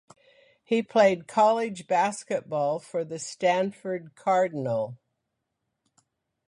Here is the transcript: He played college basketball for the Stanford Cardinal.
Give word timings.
He 0.63 0.81
played 0.81 1.27
college 1.27 1.85
basketball 1.85 2.79
for 2.79 3.05
the 3.05 3.19
Stanford 3.19 4.15
Cardinal. 4.15 4.97